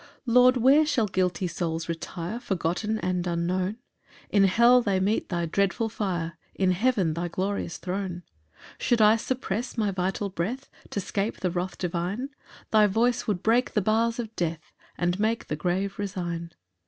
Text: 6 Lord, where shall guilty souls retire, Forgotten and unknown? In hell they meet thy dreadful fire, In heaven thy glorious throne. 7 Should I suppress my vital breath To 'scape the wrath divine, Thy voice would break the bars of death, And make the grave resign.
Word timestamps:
6 0.21 0.21
Lord, 0.25 0.57
where 0.57 0.83
shall 0.83 1.05
guilty 1.05 1.45
souls 1.45 1.87
retire, 1.87 2.39
Forgotten 2.39 2.97
and 3.01 3.27
unknown? 3.27 3.77
In 4.31 4.45
hell 4.45 4.81
they 4.81 4.99
meet 4.99 5.29
thy 5.29 5.45
dreadful 5.45 5.89
fire, 5.89 6.39
In 6.55 6.71
heaven 6.71 7.13
thy 7.13 7.27
glorious 7.27 7.77
throne. 7.77 8.23
7 8.79 8.79
Should 8.79 9.01
I 9.03 9.15
suppress 9.15 9.77
my 9.77 9.91
vital 9.91 10.29
breath 10.31 10.71
To 10.89 10.99
'scape 10.99 11.41
the 11.41 11.51
wrath 11.51 11.77
divine, 11.77 12.29
Thy 12.71 12.87
voice 12.87 13.27
would 13.27 13.43
break 13.43 13.73
the 13.75 13.81
bars 13.83 14.17
of 14.17 14.35
death, 14.35 14.73
And 14.97 15.19
make 15.19 15.45
the 15.49 15.55
grave 15.55 15.99
resign. 15.99 16.51